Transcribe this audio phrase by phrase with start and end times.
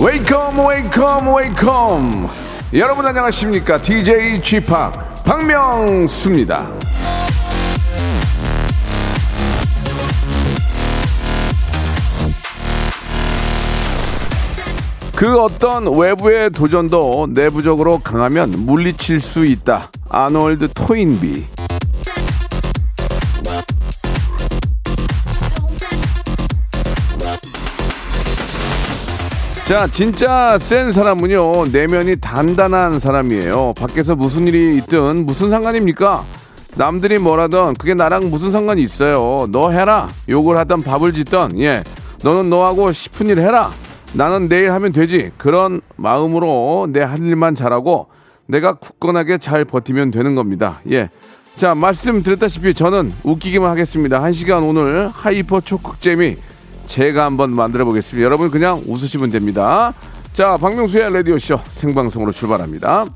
[0.00, 2.28] Welcome, welcome, welcome.
[2.72, 3.82] 여러분 안녕하십니까?
[3.82, 4.66] DJ g p
[5.26, 6.66] 박명수입니다.
[15.14, 19.90] 그 어떤 외부의 도전도 내부적으로 강하면 물리칠 수 있다.
[20.08, 21.59] 아놀드 토인비.
[29.70, 33.74] 자, 진짜 센 사람은요, 내면이 단단한 사람이에요.
[33.76, 36.24] 밖에서 무슨 일이 있든 무슨 상관입니까?
[36.74, 39.46] 남들이 뭐라든 그게 나랑 무슨 상관이 있어요.
[39.52, 40.08] 너 해라.
[40.28, 41.84] 욕을 하든 밥을 짓든, 예.
[42.24, 43.70] 너는 너하고 싶은 일 해라.
[44.12, 45.30] 나는 내 일 하면 되지.
[45.38, 48.08] 그런 마음으로 내 할 일만 잘하고
[48.46, 50.80] 내가 굳건하게 잘 버티면 되는 겁니다.
[50.90, 51.10] 예.
[51.54, 54.20] 자, 말씀드렸다시피 저는 웃기기만 하겠습니다.
[54.20, 56.38] 한 시간 오늘 hyper 초극재미
[56.90, 58.24] 제가 한번 만들어 보겠습니다.
[58.24, 59.94] 여러분 그냥 웃으시면 됩니다.
[60.32, 63.06] 자, 박명수의 라디오 쇼 생방송으로 출발합니다.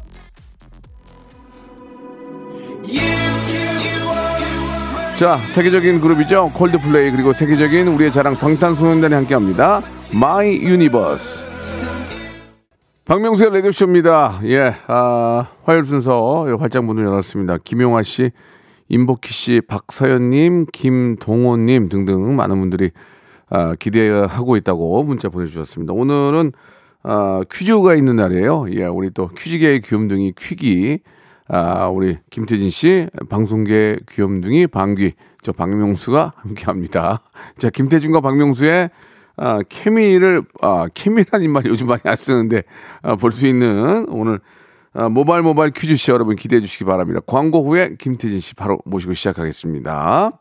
[5.17, 6.53] 자, 세계적인 그룹이죠.
[6.55, 9.83] 콜드플레이 그리고 세계적인 우리의 자랑 방탄소년단이 함께합니다.
[10.15, 11.43] My Universe.
[13.07, 14.41] 박명수의 라디오쇼입니다.
[14.45, 17.59] 예, 아, 화요일 순서 활짝 문을 열었습니다.
[17.65, 18.31] 김용화 씨,
[18.89, 22.93] 임복희 씨, 박서연님, 김동호님 등등 많은 분들이
[23.55, 25.93] 아, 기대하고 있다고 문자 보내주셨습니다.
[25.93, 26.51] 오늘은
[27.05, 28.67] 아, 퀴즈가 있는 날이에요.
[28.73, 30.99] 예, 우리 또 퀴즈계의 귀염둥이 퀴기
[31.47, 35.13] 아, 우리 김태진 씨, 방송계 귀염둥이 방귀,
[35.43, 37.21] 저 박명수가 함께 합니다.
[37.59, 38.91] 자, 김태진과 박명수의
[39.37, 42.63] 아, 케미를, 아, 케미라는 말 요즘 많이 안 쓰는데,
[43.03, 44.41] 아, 볼 수 있는 오늘
[44.95, 47.21] 아, 모바일 모바일 퀴즈쇼 여러분 기대해 주시기 바랍니다.
[47.25, 50.41] 광고 후에 김태진 씨 바로 모시고 시작하겠습니다.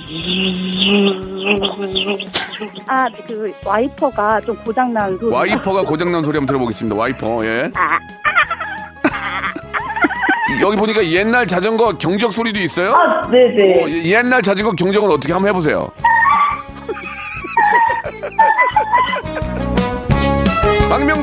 [2.87, 5.33] 아, 그 와이퍼가 좀 고장난 소리.
[5.33, 6.95] 와이퍼가 고장난 소리 한번 들어보겠습니다.
[6.95, 7.71] 와이퍼, 예.
[10.61, 12.93] 여기 보니까 옛날 자전거 경적 소리도 있어요?
[12.93, 13.83] 아, 네네.
[13.83, 15.89] 어, 예- 옛날 자전거 경적은 어떻게 한번 해보세요.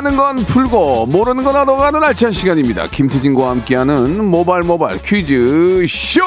[0.00, 2.86] 아는 건 풀고 모르는 건 알아가는 알찬 시간입니다.
[2.86, 6.22] 김태진과 함께하는 모발 모발 퀴즈 쇼.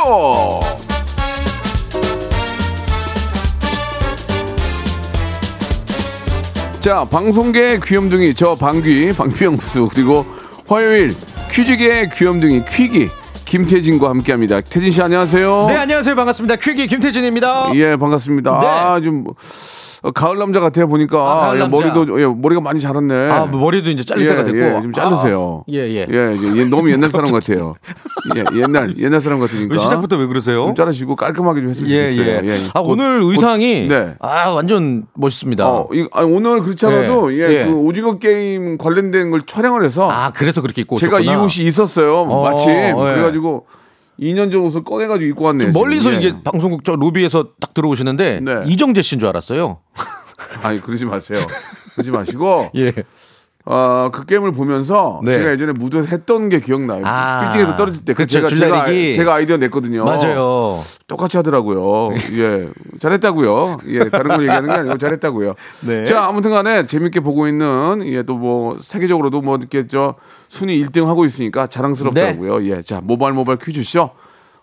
[6.81, 10.23] 자 방송계 귀염둥이 저 방귀 방귀영수 그리고
[10.67, 11.15] 화요일
[11.49, 13.07] 퀴즈계 귀염둥이 퀴기
[13.45, 14.61] 김태진과 함께합니다.
[14.61, 15.65] 태진 씨 안녕하세요.
[15.69, 16.15] 네, 안녕하세요.
[16.15, 16.57] 반갑습니다.
[16.57, 17.71] 퀴기 김태진입니다.
[17.73, 18.59] 예 반갑습니다.
[18.59, 18.67] 네.
[18.67, 19.25] 아좀
[20.03, 21.77] 어, 가을 남자 같아요 보니까 아, 가을 예, 남자.
[21.93, 23.29] 머리도 예, 머리가 많이 자랐네.
[23.31, 24.57] 아, 뭐 머리도 이제 잘릴 때가 됐고.
[24.59, 25.63] 예, 좀 자르세요.
[25.65, 26.07] 아, 예, 예.
[26.11, 27.75] 예, 예, 예, 너무 옛날 사람 같아요.
[28.35, 29.73] 예, 옛날 옛날 사람 같으니까.
[29.73, 30.65] 왜 시작부터 왜 그러세요?
[30.65, 32.41] 좀 자르시고 깔끔하게 좀 했으면 예, 좋겠어요.
[32.43, 32.53] 예.
[32.73, 34.15] 아, 곧- 오늘 곧- 의상이 네.
[34.19, 35.65] 아, 완전 멋있습니다.
[35.69, 37.65] 어, 이, 아니, 오늘 그렇지 않아도 예, 예, 예.
[37.65, 41.43] 그 오징어 게임 관련된 걸 촬영을 해서 아, 그래서 그렇게 입고 제가 이 오셨구나.
[41.45, 42.17] 옷이 있었어요.
[42.23, 42.93] 어, 마침 예.
[42.93, 43.67] 그래 가지고
[44.19, 45.71] 2년 전 옷을 꺼내가지고 입고 왔네요.
[45.71, 46.23] 좀 멀리서 지금.
[46.23, 46.27] 예.
[46.27, 48.51] 이게 방송국 저 로비에서 딱 들어오시는데 네.
[48.65, 49.79] 이정재 씨인 줄 알았어요.
[50.61, 51.39] 아니 그러지 마세요.
[51.93, 52.93] 그러지 마시고 예.
[53.65, 55.33] 어, 그 게임을 보면서 네.
[55.33, 57.03] 제가 예전에 무도에서 했던 게 기억나요.
[57.05, 57.43] 아.
[57.51, 58.13] 빌딩에서 떨어질 때.
[58.13, 59.13] 그 그쵸, 제가, 제가, 줄다리기.
[59.15, 60.03] 제가 아이디어 냈거든요.
[60.03, 60.81] 맞아요.
[61.07, 62.13] 똑같이 하더라고요.
[62.33, 62.67] 예.
[62.99, 63.77] 잘했다고요.
[63.87, 64.09] 예.
[64.09, 65.53] 다른 걸 얘기하는 게 아니고 잘했다고요.
[65.87, 66.03] 네.
[66.03, 70.15] 자, 아무튼 간에 재밌게 보고 있는 예, 또 뭐 세계적으로도 뭐 이렇게 저
[70.49, 72.59] 순위 1등 하고 있으니까 자랑스럽더라고요.
[72.59, 72.65] 네.
[72.71, 72.81] 예.
[72.81, 74.09] 자, 모바일 모바일 퀴즈쇼.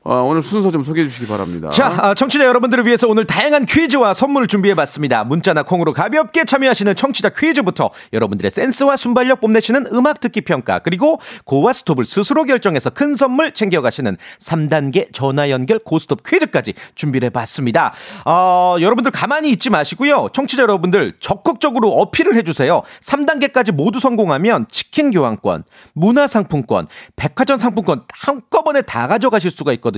[0.03, 1.69] 어, 오늘 순서 좀 소개해 주시기 바랍니다.
[1.69, 5.25] 자, 아, 청취자 여러분들을 위해서 오늘 다양한 퀴즈와 선물을 준비해 봤습니다.
[5.25, 11.75] 문자나 콩으로 가볍게 참여하시는 청취자 퀴즈부터 여러분들의 센스와 순발력 뽐내시는 음악 듣기 평가 그리고 고와
[11.75, 17.93] 스톱을 스스로 결정해서 큰 선물 챙겨가시는 3단계 전화 연결 고스톱 퀴즈까지 준비를 해 봤습니다.
[18.25, 20.31] 어, 여러분들 가만히 있지 마시고요.
[20.33, 22.81] 청취자 여러분들 적극적으로 어필을 해 주세요.
[23.03, 26.87] 3단계까지 모두 성공하면 치킨 교환권, 문화 상품권,
[27.17, 29.90] 백화점 상품권 한꺼번에 다 가져가실 수가 있거든요.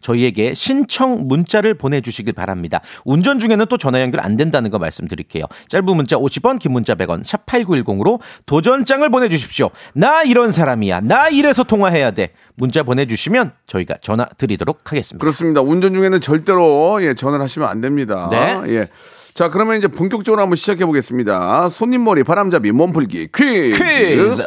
[0.00, 2.80] 저희에게 신청 문자를 보내주시길 바랍니다.
[3.04, 5.44] 운전 중에는 또 전화 연결 안 된다는 거 말씀드릴게요.
[5.68, 9.70] 짧은 문자 50원, 긴 문자 100원, 샵 8910으로 도전장을 보내주십시오.
[9.94, 11.00] 나 이런 사람이야.
[11.00, 12.30] 나 이래서 통화해야 돼.
[12.54, 15.20] 문자 보내주시면 저희가 전화 드리도록 하겠습니다.
[15.20, 15.60] 그렇습니다.
[15.60, 18.28] 운전 중에는 절대로 예, 전화를 하시면 안 됩니다.
[18.30, 18.60] 네.
[18.68, 18.88] 예.
[19.34, 21.68] 자, 그러면 이제 본격적으로 한번 시작해 보겠습니다.
[21.68, 23.82] 손님머리 바람잡이 몸풀기 퀴즈.
[23.82, 24.44] 퀴즈.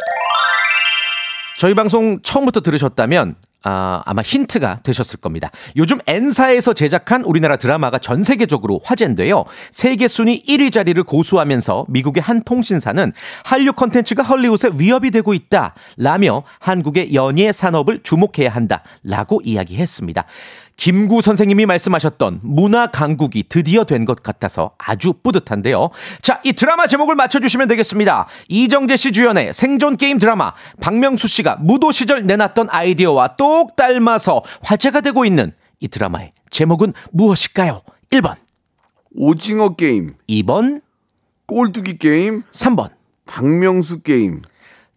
[1.57, 3.35] 저희 방송 처음부터 들으셨다면
[3.69, 5.51] 아, 아마 힌트가 되셨을 겁니다.
[5.75, 9.43] 요즘 N사에서 제작한 우리나라 드라마가 전 세계적으로 화제인데요.
[9.71, 13.11] 세계 순위 1위 자리를 고수하면서 미국의 한 통신사는
[13.43, 15.73] 한류 콘텐츠가 헐리우드에 위협이 되고 있다.
[15.97, 18.83] 라며 한국의 연예 산업을 주목해야 한다.
[19.03, 20.23] 라고 이야기했습니다.
[20.77, 25.89] 김구 선생님이 말씀하셨던 문화 강국이 드디어 된 것 같아서 아주 뿌듯한데요.
[26.21, 28.27] 자, 이 드라마 제목을 맞춰주시면 되겠습니다.
[28.47, 35.01] 이정재 씨 주연의 생존 게임 드라마 박명수 씨가 무도 시절 내놨던 아이디어와 똑 닮아서 화제가
[35.01, 37.81] 되고 있는 이 드라마의 제목은 무엇일까요?
[38.11, 38.35] 1번,
[39.15, 40.81] 오징어 게임, 2번,
[41.47, 42.91] 꼴뚜기 게임, 3번.
[43.25, 44.41] 박명수 게임.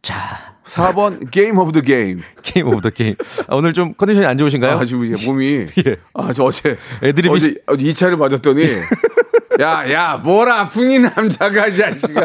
[0.02, 2.20] 자, 4번 game of the game.
[2.42, 3.14] game of the game.
[3.48, 4.78] 아, 오늘 좀 컨디션이 안 좋으신가요?
[4.78, 5.96] 아, 지금 이게 몸이 예.
[6.14, 8.62] 아, 저 어제 애드립이 어제 2차를 맞았더니
[9.60, 12.22] 야, 야, 뭘 아프니 남자가 이 자식아.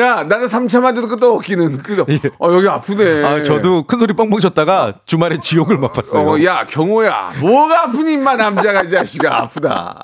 [0.00, 1.82] 야, 나는 3차 맞아도 끝도 없기는.
[1.82, 2.00] 그,
[2.38, 3.04] 어, 여기 아프네.
[3.04, 3.24] 예.
[3.24, 6.26] 아, 저도 큰 소리 뻥뻥 쳤다가 주말에 지옥을 맛봤어요.
[6.28, 7.32] 어, 야, 경호야.
[7.40, 9.98] 뭐가 아프니 임마 남자가 이 자식아 아프다.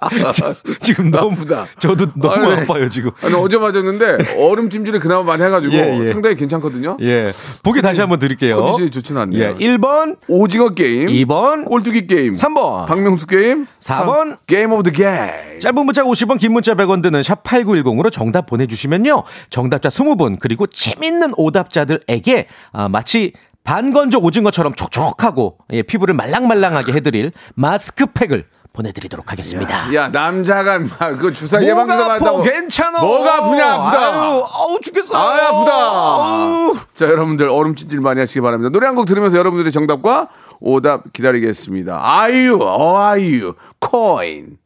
[0.80, 1.66] 지금 너무 아프다.
[1.78, 3.10] 저도 너무 아니, 아파요 지금.
[3.22, 6.12] 아니, 어제 맞았는데 얼음 찜질을 그나마 많이 해가지고 예, 예.
[6.12, 6.96] 상당히 괜찮거든요.
[7.00, 7.32] 예.
[7.62, 8.60] 보기 다시 한번 드릴게요.
[8.60, 9.56] 컨디션이 좋지는 않네요.
[9.58, 9.66] 예.
[9.66, 12.86] 1번, 오징어 게임, 2번, 꼴뚜기 게임, 3번.
[12.86, 14.36] 박명수 게임, 4번.
[14.46, 15.60] game of the game.
[15.60, 19.22] 짧은 문자 50원, 긴 문자 100원 드는 샵 8910으로 정답 보내주시면요.
[19.50, 23.32] 정답자 20분, 그리고 재밌는 오답자들에게 아, 마치
[23.64, 29.92] 반건조 오징어처럼 촉촉하고 예, 피부를 말랑말랑하게 해드릴 마스크팩을 보내드리도록 하겠습니다.
[29.94, 32.06] 야 남자가 막그 주사 예방주사?
[32.06, 33.00] 맞다고 괜찮아.
[33.00, 35.16] 뭐가 아프냐 아프다 아유, 아우 죽겠어.
[35.16, 36.76] 아 아프다 아우.
[36.94, 40.28] 자 여러분들 얼음 찜질 많이 하시기 바랍니다 노래 한 곡 들으면서 여러분들의 정답과
[40.60, 44.57] 오답 기다리겠습니다 아이유 어아이유 코인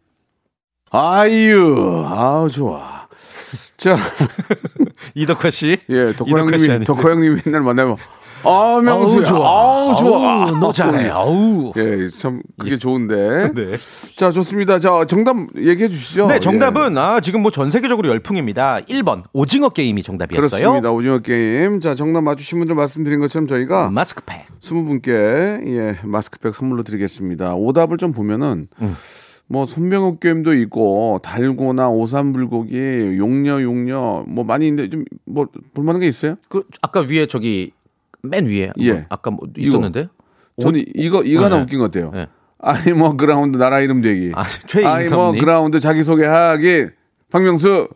[0.95, 3.07] 아이유 아우 좋아
[3.79, 3.97] 자
[5.15, 5.79] 이덕화 씨.
[5.91, 6.85] 예, 씨 형님이.
[6.85, 7.97] 덕호 형님이 맨날 만나면
[8.45, 9.49] 아 명수 좋아.
[9.49, 11.09] 아우 좋아 아우, 너 잘해.
[11.11, 11.73] 아우.
[11.77, 13.51] 예, 참 그게 좋은데.
[13.55, 13.77] 네.
[14.17, 14.79] 자, 좋습니다.
[14.81, 16.27] 자, 정답 얘기해 주시죠.
[16.27, 16.41] 네, 예.
[16.41, 18.81] 정답은 아 지금 뭐 전 세계적으로 열풍입니다.
[18.89, 20.49] 1번 오징어 게임이 정답이었어요.
[20.51, 20.91] 그렇습니다.
[20.91, 21.81] 오징어 게임.
[21.81, 24.47] 자, 정답 맞추신 분들 말씀드린 것처럼 저희가 마스크팩.
[24.61, 25.09] 20분께
[25.77, 27.55] 예, 마스크팩 선물로 드리겠습니다.
[27.55, 28.97] 오답을 좀 보면은 음.
[29.53, 36.09] 뭐 손병호 게임도 있고 달고나 오삼불고기 용녀 용녀 뭐 많이 있는데 좀 뭐 볼만한 게
[36.09, 36.37] 있어요?
[36.49, 37.73] 그 아까 위에 저기
[38.23, 38.93] 맨 위에 예.
[38.93, 40.09] 뭐 아까 뭐 있었는데
[40.61, 41.63] 저는 이거 이거 하나 네.
[41.63, 42.11] 웃긴 것 같아요.
[42.13, 42.27] 네.
[42.59, 44.33] I am ground 나라 이름 대기.
[44.35, 44.87] 아, 최인섭님.
[44.87, 46.87] I am ground 자기 소개하기.
[47.31, 47.89] 박명수.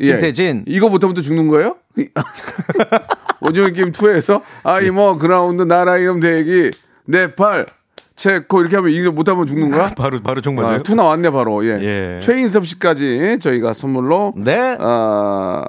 [0.00, 0.12] 예.
[0.12, 0.64] 김태진.
[0.66, 1.76] 이거 못하면 또 죽는 거예요?
[3.40, 6.70] 오징어 게임 2에서 I am ground 나라 이름 대기
[7.06, 7.66] 네팔
[8.22, 9.88] 체코 이렇게 하면 이거 못하면 죽는 거야?
[9.98, 11.66] 바로 바로 아, 정말 two 나왔네 바로.
[11.66, 11.70] 예.
[11.82, 12.20] 예.
[12.20, 14.76] 최인섭 씨까지 저희가 선물로 네.
[14.78, 15.64] 아,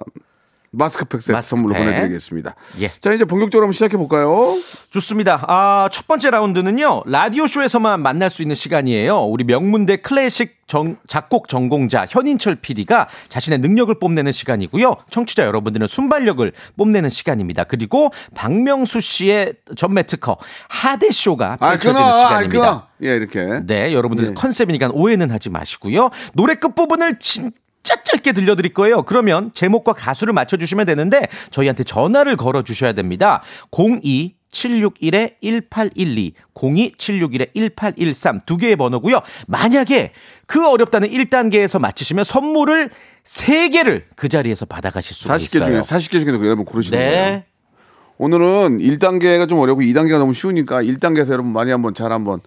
[0.77, 1.49] 마스크팩 세트 마스크팩.
[1.49, 2.55] 선물로 보내드리겠습니다.
[2.81, 2.89] 예.
[2.99, 4.55] 자 이제 본격적으로 한번 시작해 볼까요?
[4.89, 5.43] 좋습니다.
[5.47, 7.03] 아, 첫 번째 라운드는요.
[7.05, 9.19] 라디오 쇼에서만 만날 수 있는 시간이에요.
[9.25, 14.95] 우리 명문대 클래식 정- 작곡 전공자 현인철 PD가 자신의 능력을 뽐내는 시간이고요.
[15.11, 17.65] 청취자 여러분들은 순발력을 뽐내는 시간입니다.
[17.65, 20.37] 그리고 박명수 씨의 전매 특허
[20.69, 22.59] 하대 쇼가 아 펼쳐지는 아 시간입니다.
[22.59, 22.87] 끊어.
[23.03, 23.59] 예 이렇게.
[23.67, 24.33] 네, 여러분들 예.
[24.33, 26.09] 컨셉이니까 오해는 하지 마시고요.
[26.33, 27.51] 노래 끝부분을 진
[27.83, 29.03] 짜 짧게 들려드릴 거예요.
[29.03, 33.43] 그러면 제목과 가수를 맞춰주시면 되는데 저희한테 전화를 걸어주셔야 됩니다.
[33.71, 39.19] 02-761-1812, 02-761-1813 두 개의 번호고요.
[39.47, 40.13] 만약에
[40.47, 42.89] 그 어렵다는 1단계에서 맞히시면 선물을
[43.25, 45.65] 3개를 그 자리에서 받아가실 수가 40개 있어요.
[45.65, 47.11] 중에 40개 중에 여러분 고르시는 거예요.
[47.11, 47.45] 네.
[48.17, 52.41] 오늘은 1단계가 좀 어렵고 2단계가 너무 쉬우니까 1단계에서 여러분 많이 한번 잘 한번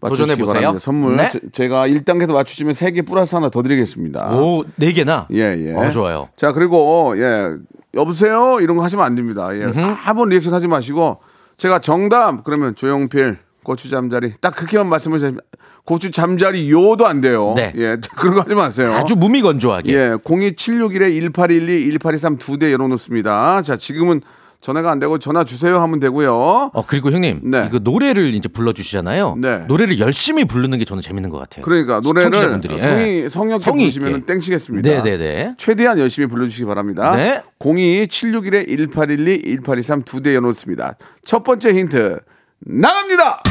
[0.00, 0.54] 도전해 보세요.
[0.54, 0.78] 바랍니다.
[0.78, 1.28] 선물 네.
[1.32, 4.34] 제- 제가 1단계도 맞추시면 3개 플러스 하나 더 드리겠습니다.
[4.36, 5.26] 오, 4개나?
[5.32, 5.72] 예, 예.
[5.74, 6.28] 어, 좋아요.
[6.36, 7.50] 자, 그리고 예.
[7.94, 8.58] 여보세요?
[8.60, 9.48] 이런 거 하시면 안 됩니다.
[9.56, 9.64] 예.
[9.64, 11.18] 한번 리액션 하지 마시고
[11.56, 15.40] 제가 정답 그러면 조용필 고추 잠자리 딱 그렇게만 말씀을 주시면
[15.84, 17.54] 고추 잠자리 요도 안 돼요.
[17.56, 17.72] 네.
[17.76, 17.96] 예.
[18.16, 18.92] 그런 거 하지 마세요.
[18.94, 19.92] 아주 무미건조하게.
[19.92, 23.62] 예, 02761-1812, 1823 두 대 열어 놓습니다.
[23.62, 24.20] 자, 지금은
[24.60, 26.70] 전화가 안 되고 전화 주세요 하면 되고요.
[26.72, 27.40] 어, 그리고 형님.
[27.44, 27.66] 네.
[27.68, 29.36] 이거 노래를 이제 불러주시잖아요.
[29.38, 29.58] 네.
[29.68, 31.64] 노래를 열심히 부르는 게 저는 재밌는 것 같아요.
[31.64, 33.28] 그러니까 노래를 예.
[33.28, 34.26] 성역 부르시면 있게.
[34.26, 34.88] 땡치겠습니다.
[34.88, 35.54] 네네네.
[35.58, 37.14] 최대한 열심히 불러주시기 바랍니다.
[37.14, 37.42] 네.
[37.60, 40.96] 02761-1812, 1823 두대 열어놓습니다.
[41.24, 42.20] 첫 번째 힌트
[42.60, 43.42] 나갑니다.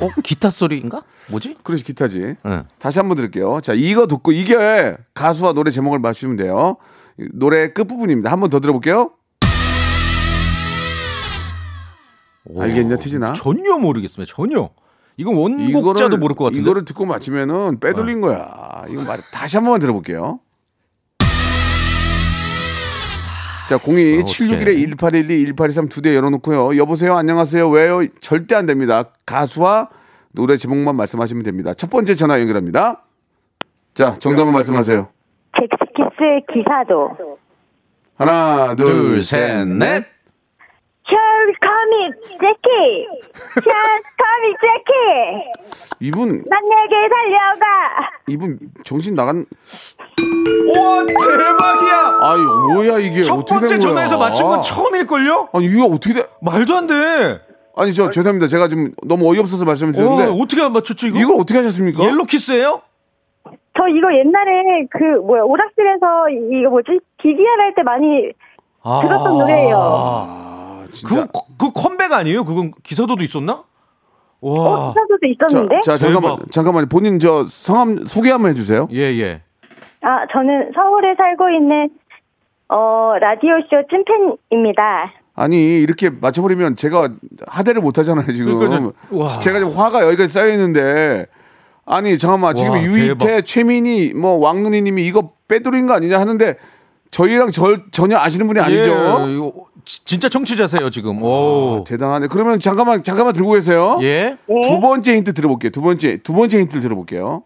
[0.00, 1.02] 어, 기타 소리인가?
[1.28, 1.56] 뭐지?
[1.62, 2.36] 그렇지 기타지.
[2.42, 2.62] 네.
[2.78, 3.60] 다시 한번 드릴게요.
[3.62, 6.76] 자, 이거 듣고 이게 가수와 노래 제목을 맞추시면 돼요.
[7.32, 8.30] 노래 끝 부분입니다.
[8.30, 9.10] 한 번 더 들어볼게요.
[12.58, 13.32] 알겠냐, 태진아?
[13.34, 14.32] 전혀 모르겠습니다.
[14.34, 14.70] 전혀.
[15.16, 16.62] 이건 원곡자도 모를 것 같은데.
[16.62, 18.84] 이거를 듣고 맞추면은 빼돌린 거야.
[18.88, 20.40] 이거 말 다시 한 번만 들어볼게요.
[23.68, 26.76] 자, 02 761에 1812 1823 두 대 열어놓고요.
[26.76, 27.68] 여보세요, 안녕하세요.
[27.68, 28.00] 왜요?
[28.20, 29.04] 절대 안 됩니다.
[29.26, 29.90] 가수와
[30.32, 31.74] 노래 제목만 말씀하시면 됩니다.
[31.74, 33.04] 첫 번째 전화 연결합니다.
[33.94, 35.08] 자, 정답을 말씀하세요.
[36.04, 37.38] 잭스키스의 기사도.
[38.16, 40.04] 하나, 둘, 둘, 셋, 셋, 넷.
[42.40, 43.06] Jackie.
[43.64, 45.52] Here coming Jackie.
[46.00, 48.10] 이분, 난 내게 달려가.
[48.28, 49.44] 이분 정신 나간.
[50.76, 52.18] 와, 대박이야!
[52.20, 52.40] 아이,
[52.74, 53.78] 뭐야 이게 첫 어떻게 번째?
[53.80, 55.48] 전화에서 맞춘 건 처음일걸요?
[55.52, 56.26] 아니 이거 어떻게 돼?
[56.40, 57.40] 말도 안 돼.
[57.76, 58.46] 아니 저 죄송합니다.
[58.46, 61.18] 제가 지금 너무 어이없어서 말씀을 드렸는데 어, 어떻게 안 맞췄죠, 이거?
[61.18, 62.04] 이걸 어떻게 하셨습니까?
[62.04, 62.82] 옐로 키스예요?
[63.80, 68.30] 저 이거 옛날에 그 뭐야 오락실에서 이- 이거 뭐지 DDR 할 때 많이
[68.82, 69.76] 들었던 노래예요.
[69.78, 71.24] 아, 진짜.
[71.26, 72.44] 그, 그 컴백 아니에요?
[72.44, 73.62] 그건 기사도도 있었나?
[74.42, 74.52] 와.
[74.52, 75.80] 어, 기사도도 있었는데.
[75.82, 76.52] 자, 자 잠깐만 대박.
[76.52, 78.88] 잠깐만 본인 저 성함 소개 한번 해주세요.
[78.92, 79.42] 예, 예.
[80.02, 81.88] 아 저는 서울에 살고 있는
[82.68, 85.12] 어 라디오 쇼 찐팬입니다.
[85.36, 87.08] 아니 이렇게 맞춰버리면 제가
[87.48, 88.58] 하대를 못 하잖아요 지금.
[88.58, 88.92] 그러니까요.
[89.12, 89.26] 와.
[89.26, 91.26] 제가 지금 화가 여기까지 쌓여 있는데
[91.92, 93.42] 아니 잠깐만 지금 와, 유이태, 대박.
[93.44, 96.54] 최민희, 뭐 왕눈이님이 이거 빼돌린 거 아니냐 하는데
[97.10, 99.26] 저희랑 절 전혀 아시는 분이 아니죠.
[99.28, 99.52] 예, 이거
[99.84, 101.20] 지- 진짜 청취자세요, 지금.
[101.20, 101.82] 오.
[101.86, 102.28] 대단하네.
[102.28, 103.98] 그러면 잠깐만 잠깐만 들고 계세요.
[104.02, 104.36] 예.
[104.46, 104.60] 네.
[104.62, 105.70] 두 번째 힌트 들어볼게요.
[105.70, 107.42] 두 번째 두 번째 힌트를 들어볼게요.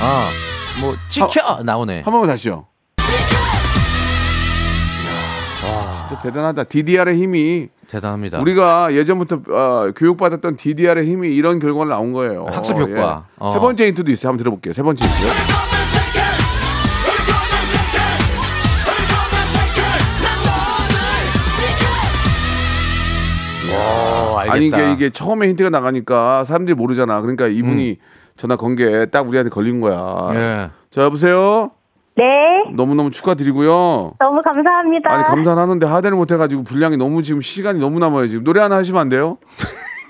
[0.00, 0.28] 아,
[0.80, 2.00] 뭐 찍혀 나오네.
[2.00, 2.66] 한 번만 다시요.
[5.64, 6.64] 이야, 진짜 대단하다.
[6.64, 8.38] DDR의 힘이 대단합니다.
[8.40, 12.46] 우리가 예전부터 어, 교육받았던 DDR의 힘이 이런 결과를 나온 거예요.
[12.50, 13.24] 학습 효과.
[13.28, 13.34] 예.
[13.38, 13.52] 어.
[13.52, 14.30] 세 번째 힌트도 있어요.
[14.30, 14.72] 한번 들어볼게요.
[14.74, 15.16] 세 번째 힌트.
[23.72, 24.54] 어, 알겠다.
[24.54, 27.20] 아니 이게 이게 처음에 힌트가 나가니까 사람들이 모르잖아.
[27.20, 27.98] 그러니까 이분이
[28.36, 30.30] 전화 건게 딱 우리한테 걸린 거야.
[30.34, 30.70] 예.
[30.90, 31.70] 자 여보세요.
[32.16, 32.24] 네
[32.74, 34.14] 너무 너무 축하드리고요.
[34.18, 35.12] 너무 감사합니다.
[35.12, 39.00] 아니 감사는 하는데 하대를 못해가지고 분량이 너무 지금 시간이 너무 남아요 지금 노래 하나 하시면
[39.00, 39.36] 안 돼요?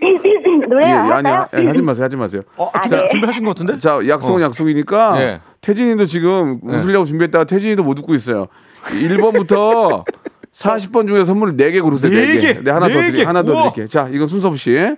[0.68, 1.48] 노래 예, 안 아니 할까요?
[1.66, 2.42] 아, 하지 마세요 하지 마세요.
[2.56, 3.08] 어, 아, 자, 네.
[3.08, 3.78] 준비하신 것 같은데?
[3.78, 5.40] 자 약속은 약속이니까 예.
[5.60, 8.46] 태진이도 지금 웃으려고 준비했다가 태진이도 못 웃고 있어요.
[8.84, 10.04] 1번부터
[10.52, 12.10] 40번 중에 선물을 4개 고르세요.
[12.12, 12.40] 네 4개.
[12.40, 12.62] 개.
[12.62, 13.20] 네, 하나 더네 드릴게요.
[13.20, 13.24] 개.
[13.24, 13.62] 하나 더 우와.
[13.62, 13.88] 드릴게요.
[13.88, 14.96] 자, 이건 순서 없이 11,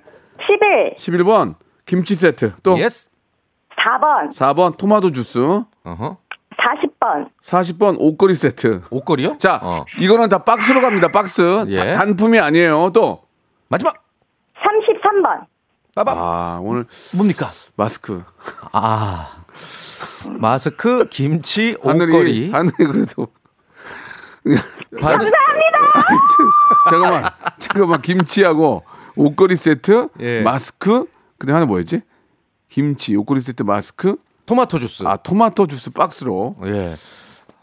[0.98, 1.54] 11번
[1.86, 2.52] 김치 세트.
[2.62, 3.08] 또 yes.
[3.78, 5.38] 4번, 4번 토마토 주스.
[5.84, 6.18] 어허.
[7.00, 8.82] 40번, 40번 옷걸이 세트.
[8.90, 9.38] 옷걸이요?
[9.38, 9.84] 자, 어.
[9.98, 11.08] 이거는 다 박스로 갑니다.
[11.08, 11.64] 박스.
[11.68, 11.76] 예.
[11.76, 12.90] 다- 단품이 아니에요.
[12.92, 13.22] 또
[13.68, 13.94] 마지막.
[14.56, 15.46] 33번.
[15.94, 16.18] 빠밤.
[16.18, 16.84] 아, 오늘
[17.16, 17.46] 뭡니까?
[17.76, 18.22] 마스크.
[18.72, 19.28] 아.
[20.38, 22.50] 마스크, 김치, 하늘이 옷걸이.
[22.50, 23.28] 하늘이 그래도
[25.00, 25.30] 반-
[26.90, 27.30] 잠깐만.
[27.58, 28.02] 잠깐만.
[28.02, 28.84] 김치하고
[29.16, 30.42] 옷걸이 세트, 예.
[30.42, 31.06] 마스크,
[31.38, 32.02] 그다음 하나 뭐였지?
[32.68, 34.16] 김치, 옷걸이 세트, 마스크,
[34.48, 35.04] 토마토 주스.
[35.06, 36.56] 아 토마토 주스 박스로.
[36.64, 36.94] 예.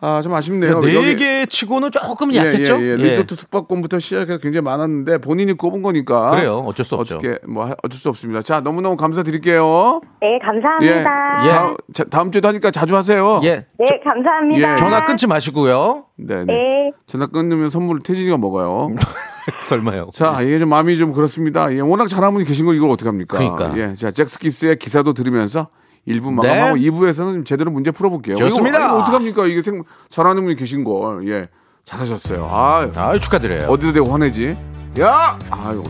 [0.02, 0.82] 아 좀 아쉽네요.
[0.82, 2.76] 네 여기- 개 치고는 조금 예, 약했죠?
[2.80, 2.90] 예, 예.
[2.92, 2.96] 예.
[2.96, 6.30] 리조트 숙박권부터 시작해서 굉장히 많았는데 본인이 꼽은 거니까.
[6.32, 6.58] 그래요.
[6.68, 7.16] 어쩔 수 없죠.
[7.16, 8.42] 어떻게 뭐 하- 어쩔 수 없습니다.
[8.44, 10.02] 자 너무 너무 감사드릴게요.
[10.22, 10.40] 네, 예.
[10.46, 11.46] 감사합니다.
[11.46, 11.50] 예.
[11.50, 13.40] 다음, 자, 다음 주에도 하니까 자주 하세요.
[13.46, 13.66] 예.
[13.80, 14.72] 네, 감사합니다.
[14.72, 14.76] 예.
[14.76, 16.06] 전화 끊지 마시고요.
[16.18, 16.54] 네, 네.
[16.54, 16.92] 네.
[17.08, 18.90] 전화 끊으면 선물을 태진이가 먹어요.
[19.62, 20.10] 설마요.
[20.14, 21.74] 자, 이게 좀 마음이 좀 그렇습니다.
[21.74, 23.38] 예, 워낙 잘하는 분이 계신 거 이걸 어떻게 합니까?
[23.38, 23.78] 그러니까.
[23.78, 25.70] 예, 자, 잭스키스의 기사도 들으면서
[26.08, 26.82] 1부 마감하고 네.
[26.82, 28.36] 2부에서는 좀 제대로 문제 풀어볼게요.
[28.36, 28.78] 좋습니다.
[28.78, 29.46] 이거, 이거 어떡합니까?
[29.48, 31.28] 이게 생, 잘하는 분이 계신 걸.
[31.28, 31.50] 예.
[31.86, 32.48] 잘하셨어요.
[32.50, 33.70] 아, 아유, 축하드려요.
[33.70, 34.56] 어디도 대고 화내지?
[35.00, 35.38] 야!
[35.52, 35.84] 아유.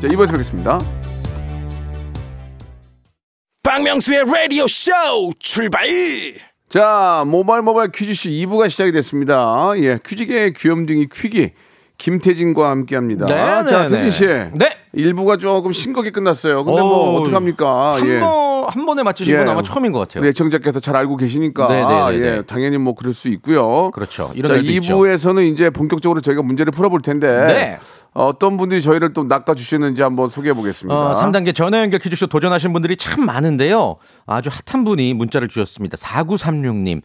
[0.00, 0.78] 자, 이번에 뵙겠습니다.
[3.62, 4.92] 박명수의 라디오 쇼
[5.38, 5.86] 출발
[6.68, 9.72] 자, 모바일 모바일 퀴즈쇼 2부가 시작이 됐습니다.
[9.76, 11.52] 예, 퀴즈계의 귀염둥이 퀴기
[11.98, 13.26] 김태진과 함께 합니다.
[13.26, 14.26] 네, 자, 네, 태진 씨.
[14.26, 14.76] 네.
[14.94, 16.64] 1부가 조금 싱겁게 끝났어요.
[16.64, 17.94] 근데 뭐 어우, 어떡 합니까?
[17.94, 18.20] 한, 예.
[18.20, 19.38] 번, 한 번에 맞추신 예.
[19.38, 20.20] 건 아마 처음인 것 같아요.
[20.22, 22.36] 우리 애청자께서 잘 알고 계시니까 네, 네, 네, 네.
[22.36, 23.90] 예, 당연히 뭐 그럴 수 있고요.
[23.90, 24.30] 그렇죠.
[24.34, 24.94] 이런 자, 날도 있죠.
[24.96, 27.78] 2부에서는 이제 본격적으로 저희가 문제를 풀어볼 텐데 네.
[28.12, 30.94] 어떤 분들이 저희를 또 낚아주시는지 한번 소개해 보겠습니다.
[30.96, 33.96] 어, 3단계 전화 연결 퀴즈쇼 도전하신 분들이 참 많은데요.
[34.26, 35.96] 아주 핫한 분이 문자를 주셨습니다.
[35.96, 37.02] 4936님.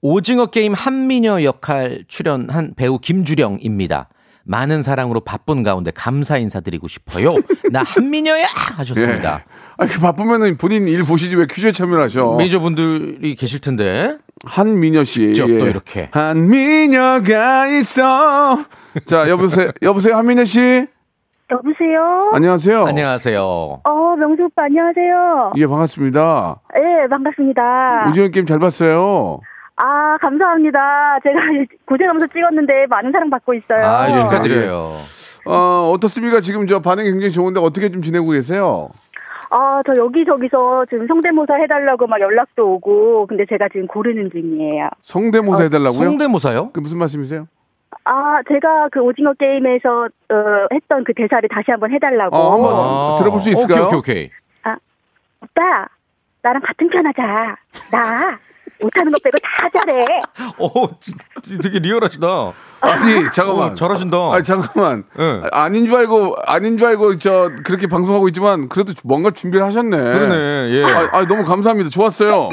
[0.00, 4.08] 오징어 게임 한미녀 역할 출연한 배우 김주령입니다.
[4.48, 7.36] 많은 사랑으로 바쁜 가운데 감사 인사드리고 싶어요.
[7.70, 8.46] 나 한미녀야
[8.78, 9.44] 하셨습니다.
[9.76, 12.34] 아니, 그 바쁘면은 본인 일 보시지 왜 퀴즈에 참여를 하셔?
[12.36, 14.16] 매니저분들이 계실 텐데.
[14.44, 15.28] 한미녀 씨.
[15.28, 15.32] 예.
[15.34, 16.08] 직접 또 이렇게.
[16.12, 18.58] 한미녀가 있어.
[19.04, 19.70] 자, 여보세요.
[19.82, 20.86] 여보세요, 한미녀 씨.
[21.50, 22.30] 여보세요?
[22.32, 22.86] 안녕하세요.
[22.86, 23.42] 안녕하세요.
[23.42, 25.52] 어, 명수 오빠 안녕하세요.
[25.56, 26.60] 예, 반갑습니다.
[26.74, 27.62] 네, 반갑습니다.
[28.08, 29.40] 오징어 게임 잘 봤어요.
[29.80, 31.18] 아, 감사합니다.
[31.22, 31.38] 제가
[31.86, 33.84] 고생하면서 찍었는데 많은 사랑 받고 있어요.
[33.84, 34.90] 아, 축하드려요.
[35.46, 36.40] 어, 어떻습니까?
[36.40, 38.88] 지금 저 반응이 굉장히 좋은데 어떻게 좀 지내고 계세요?
[39.50, 44.88] 아, 저 여기저기서 지금 성대모사 해달라고 막 연락도 오고, 근데 제가 지금 고르는 중이에요.
[45.02, 46.04] 성대모사 해달라고요?
[46.04, 46.70] 성대모사요?
[46.72, 47.46] 그 무슨 말씀이세요?
[48.04, 50.34] 아, 제가 그 오징어 게임에서 어,
[50.74, 52.36] 했던 그 대사를 다시 한번 해달라고.
[52.36, 53.16] 어, 한번 아.
[53.18, 53.84] 들어볼 수 있을까요?
[53.86, 54.30] 오케이, 오케이, 오케이.
[55.40, 55.86] 오빠,
[56.42, 57.56] 나랑 같은 편 하자.
[57.92, 58.36] 나
[58.80, 60.04] 못하는 거 빼고 다 잘해.
[60.58, 62.26] 오, 진- 진- 되게 리얼하시다.
[62.80, 63.72] 아니, 잠깐만.
[63.72, 64.16] 오, 잘하신다.
[64.32, 65.04] 아니, 잠깐만.
[65.18, 65.42] 응.
[65.52, 69.96] 아, 아닌 줄 알고, 아닌 줄 알고, 저, 그렇게 방송하고 있지만, 그래도 뭔가 준비를 하셨네.
[69.96, 70.84] 그러네, 예.
[70.84, 71.90] 아, 아, 너무 감사합니다.
[71.90, 72.48] 좋았어요.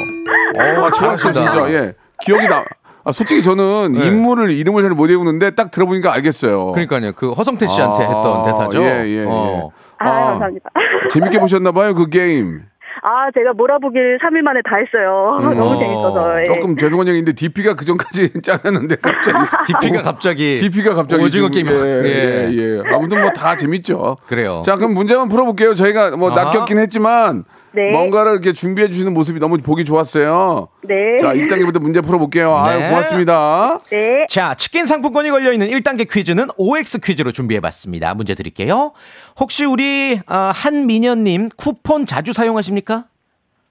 [0.58, 1.32] 아, 좋았어.
[1.32, 1.72] 진짜.
[1.72, 1.94] 예.
[2.26, 2.66] 기억이 나.
[3.08, 4.08] 아, 솔직히 저는 네.
[4.08, 6.72] 인물을, 이름을 잘 못 외우는데, 딱 들어보니까 알겠어요.
[6.72, 7.14] 그러니까요.
[7.14, 8.82] 그 허성태 씨한테 아, 했던 대사죠.
[8.82, 9.26] 예, 예, 예.
[9.28, 9.70] 어.
[10.00, 10.26] 아, 아.
[10.32, 10.70] 감사합니다.
[11.12, 12.64] 재밌게 보셨나 봐요, 그 게임.
[13.08, 15.38] 아, 제가 몰아보기를 3일 만에 다 했어요.
[15.56, 16.40] 너무 어, 재밌어서.
[16.40, 16.44] 예.
[16.46, 19.38] 조금 죄송한 얘기인데, DP가 그 전까지 짜였는데, 갑자기.
[19.80, 21.24] DP가 갑자기 DP가 갑자기.
[21.24, 22.50] 오징어 게임 예, 예.
[22.52, 22.82] 예, 예.
[22.94, 24.18] 아무튼 뭐 다 재밌죠.
[24.26, 24.62] 그래요.
[24.66, 25.74] 자, 그럼 문제 한번 풀어볼게요.
[25.76, 26.32] 저희가 뭐.
[26.32, 27.44] 낚였긴 했지만
[27.76, 27.92] 네.
[27.92, 30.70] 뭔가를 이렇게 준비해 주시는 모습이 너무 보기 좋았어요.
[30.88, 31.18] 네.
[31.20, 32.60] 자, 1단계부터 문제 풀어볼게요.
[32.64, 32.90] 아유, 네.
[32.90, 33.80] 고맙습니다.
[33.90, 34.26] 네.
[34.30, 38.14] 자, 치킨 상품권이 걸려 있는 1단계 퀴즈는 OX 퀴즈로 준비해 봤습니다.
[38.14, 38.94] 문제 드릴게요.
[39.40, 43.06] 혹시 우리 아, 한민현 님 쿠폰 자주 사용하십니까?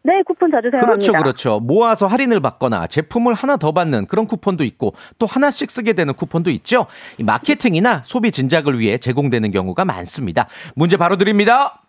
[0.07, 1.12] 네, 쿠폰 자주 사용합니다.
[1.12, 1.61] 그렇죠, 그렇죠.
[1.61, 6.51] 모아서 할인을 받거나 제품을 하나 더 받는 그런 쿠폰도 있고 또 하나씩 쓰게 되는 쿠폰도
[6.51, 6.87] 있죠.
[7.17, 10.47] 이 마케팅이나 소비 진작을 위해 제공되는 경우가 많습니다.
[10.75, 11.81] 문제 바로 드립니다.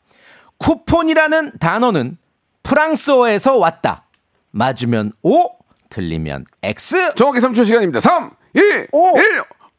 [0.57, 2.17] 쿠폰이라는 단어는
[2.63, 4.05] 프랑스어에서 왔다.
[4.51, 5.49] 맞으면 O,
[5.89, 7.13] 틀리면 X.
[7.15, 7.99] 정확히 3초 시간입니다.
[7.99, 9.09] 3, 2, 1, 오.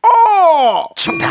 [0.06, 0.86] 오!
[0.96, 1.30] 정답.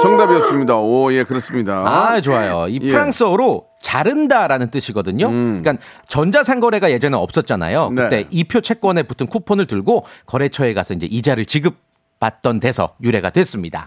[0.00, 0.76] 정답이었습니다.
[0.76, 1.74] 오, 예, 그렇습니다.
[1.86, 2.66] 아, 좋아요.
[2.68, 2.88] 이 예.
[2.90, 5.28] 프랑스어로 자른다라는 뜻이거든요.
[5.30, 5.74] 그러니까
[6.08, 7.88] 전자상거래가 예전에 없었잖아요.
[7.88, 7.94] 음.
[7.94, 8.02] 네.
[8.02, 11.76] 그때 이표 채권에 붙은 쿠폰을 들고 거래처에 가서 이제 이자를 지급
[12.20, 13.86] 받던 데서 유래가 됐습니다.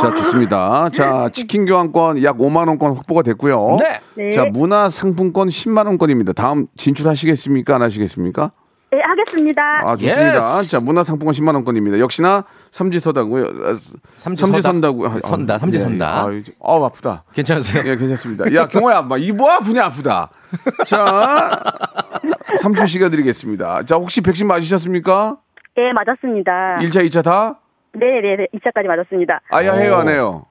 [0.00, 0.88] 자, 좋습니다.
[0.90, 3.76] 자, 치킨 교환권 약 5만원권 확보가 됐고요.
[3.80, 4.00] 네.
[4.14, 4.30] 네.
[4.30, 6.34] 자, 문화 상품권 10만원권입니다.
[6.34, 7.74] 다음 진출하시겠습니까?
[7.76, 8.52] 안 하시겠습니까?
[8.92, 9.62] 네, 하겠습니다.
[9.86, 10.58] 아, 좋습니다.
[10.58, 10.70] yes.
[10.70, 12.00] 자, 문화 상품권 10만 원권입니다.
[12.00, 13.44] 역시나 삼지선다고요.
[13.44, 13.74] 아,
[14.14, 14.42] 삼지.
[14.42, 15.06] 삼지선다고.
[15.06, 16.26] 아, 선다, 아, 삼지선다.
[16.32, 17.22] 예, 아, 아우 아프다.
[17.32, 17.84] 괜찮으세요?
[17.86, 18.52] 예, 괜찮습니다.
[18.54, 20.30] 야, 경호야, 막 이뭐 아프냐 아프다.
[20.86, 21.60] 자,
[22.60, 23.84] 삼초 시간 드리겠습니다.
[23.84, 25.36] 자, 혹시 백신 맞으셨습니까?
[25.76, 26.78] 네, 맞았습니다.
[26.80, 27.60] 1차, 2차 다?
[27.92, 28.46] 네, 네, 네.
[28.58, 29.40] 2차까지 맞았습니다.
[29.50, 29.96] 아야 해요, 오.
[29.96, 30.46] 안 해요?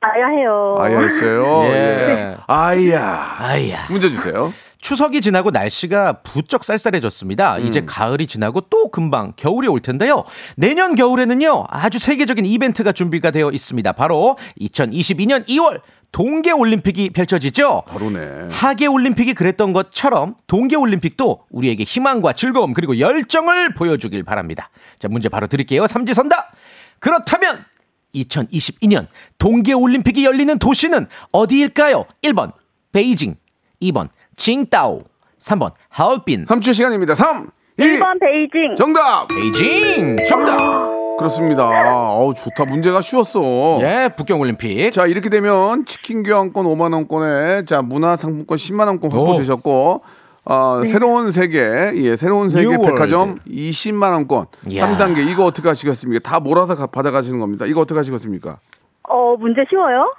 [0.00, 0.76] 아야 해요.
[0.78, 1.62] 아야 했어요.
[1.66, 1.70] 예.
[1.70, 2.36] 예.
[2.46, 3.36] 아야.
[3.38, 3.86] 아야.
[3.90, 4.52] 문제 주세요.
[4.80, 7.56] 추석이 지나고 날씨가 부쩍 쌀쌀해졌습니다.
[7.56, 7.64] 음.
[7.66, 10.22] 이제 가을이 지나고 또 금방 겨울이 올 텐데요.
[10.56, 13.92] 내년 겨울에는요, 아주 세계적인 이벤트가 준비가 되어 있습니다.
[13.92, 15.80] 바로 2022년 2월
[16.12, 17.82] 동계올림픽이 펼쳐지죠.
[17.86, 18.48] 바로네.
[18.52, 24.70] 하계올림픽이 그랬던 것처럼 동계올림픽도 우리에게 희망과 즐거움 그리고 열정을 보여주길 바랍니다.
[24.98, 25.86] 자, 문제 바로 드릴게요.
[25.86, 26.50] 삼지선다.
[27.00, 27.64] 그렇다면
[28.14, 29.06] 2022년
[29.38, 32.04] 동계올림픽이 열리는 도시는 어디일까요?
[32.24, 32.52] 1번
[32.92, 33.36] 베이징,
[33.82, 35.02] 2번 칭따오,
[35.38, 36.46] 3번 하얼빈.
[36.46, 37.14] 3초 시간입니다.
[37.14, 38.76] 3, 2, 1번 베이징.
[38.76, 39.28] 정답!
[39.28, 40.56] 베이징 정답.
[41.18, 41.68] 그렇습니다.
[42.16, 42.64] 어우, 좋다.
[42.64, 43.78] 문제가 쉬웠어.
[43.82, 44.92] 예, 북경올림픽.
[44.92, 50.02] 자 이렇게 되면 치킨 교환권 5만 원권에 자 문화 상품권 10만 원권 확보되셨고
[50.50, 54.86] 어, 새로운 세계 예 새로운 세계 new 백화점 20만 원권 이야.
[54.88, 56.20] 3단계 이거 어떻게 하시겠습니까?
[56.28, 57.66] 다 몰아서 가- 받아가시는 겁니다.
[57.66, 58.56] 이거 어떻게 하시겠습니까?
[59.08, 60.10] 어, 문제 쉬워요?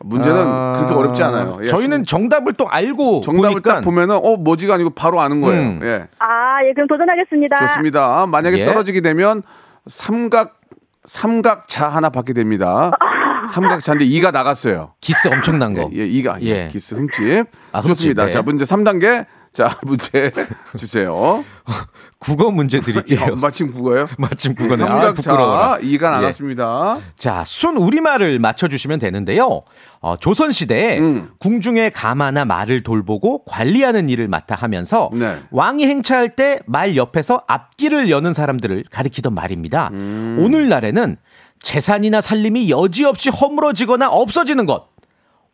[0.00, 1.58] 문제는 아, 그렇게 어렵지 않아요.
[1.62, 5.60] 예, 저희는 정답을 또 알고 정답을 보니까 딱 보면은 어 뭐지가 아니고 바로 아는 거예요.
[5.62, 5.80] 음.
[5.82, 7.56] 예 아, 예, 그럼 도전하겠습니다.
[7.56, 8.26] 좋습니다.
[8.26, 8.64] 만약에 예.
[8.64, 9.42] 떨어지게 되면
[9.86, 10.60] 삼각
[11.06, 12.90] 삼각자 하나 받게 됩니다.
[13.52, 14.94] 삼각자인데 이가 나갔어요.
[15.00, 15.88] 기스 엄청난 거.
[15.94, 16.46] 예, 이가 예.
[16.46, 16.68] 예.
[16.68, 17.46] 기스 흠집.
[17.72, 18.24] 아, 좋습니다.
[18.24, 18.30] 네.
[18.30, 19.24] 자, 문제 3단계.
[19.56, 20.30] 자, 문제
[20.76, 21.42] 주세요.
[22.18, 23.36] 국어 문제 야, 드릴게요.
[23.36, 24.06] 마침 국어예요?
[24.18, 24.84] 마침 국어네.
[24.84, 25.78] 아, 삼각자 부끄러워라.
[25.80, 26.10] 이가 예.
[26.16, 26.98] 나갔습니다.
[27.16, 29.62] 자, 순 우리말을 맞춰주시면 되는데요.
[30.00, 31.30] 어, 조선시대에 음.
[31.38, 35.38] 궁중의 가마나 말을 돌보고 관리하는 일을 맡아 하면서 네.
[35.50, 39.88] 왕이 행차할 때 말 옆에서 앞길을 여는 사람들을 가리키던 말입니다.
[39.92, 40.36] 음.
[40.38, 41.16] 오늘날에는
[41.60, 44.88] 재산이나 살림이 여지없이 허물어지거나 없어지는 것,